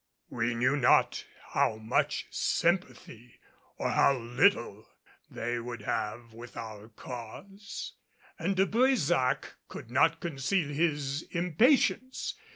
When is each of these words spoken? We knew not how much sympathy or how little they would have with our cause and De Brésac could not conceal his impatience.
We 0.31 0.55
knew 0.55 0.75
not 0.77 1.25
how 1.53 1.75
much 1.75 2.25
sympathy 2.31 3.39
or 3.77 3.91
how 3.91 4.17
little 4.17 4.89
they 5.29 5.59
would 5.59 5.83
have 5.83 6.33
with 6.33 6.57
our 6.57 6.89
cause 6.89 7.93
and 8.39 8.55
De 8.55 8.65
Brésac 8.65 9.51
could 9.67 9.91
not 9.91 10.19
conceal 10.19 10.69
his 10.73 11.21
impatience. 11.29 12.33